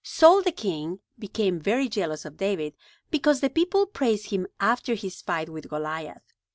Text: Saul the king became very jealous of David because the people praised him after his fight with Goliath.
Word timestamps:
Saul 0.03 0.41
the 0.41 0.51
king 0.51 0.99
became 1.19 1.59
very 1.59 1.87
jealous 1.87 2.25
of 2.25 2.35
David 2.37 2.73
because 3.11 3.39
the 3.39 3.51
people 3.51 3.85
praised 3.85 4.31
him 4.31 4.47
after 4.59 4.95
his 4.95 5.21
fight 5.21 5.47
with 5.47 5.69
Goliath. 5.69 6.33